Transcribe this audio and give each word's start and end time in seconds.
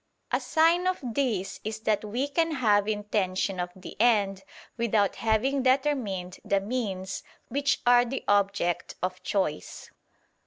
A 0.31 0.39
sign 0.39 0.87
of 0.87 0.97
this 1.03 1.59
is 1.63 1.81
that 1.81 2.03
we 2.03 2.27
can 2.27 2.53
have 2.53 2.87
intention 2.87 3.59
of 3.59 3.69
the 3.75 3.95
end 4.01 4.41
without 4.75 5.17
having 5.17 5.61
determined 5.61 6.39
the 6.43 6.59
means 6.59 7.21
which 7.49 7.81
are 7.85 8.03
the 8.03 8.23
object 8.27 8.95
of 9.03 9.21
choice. 9.21 9.91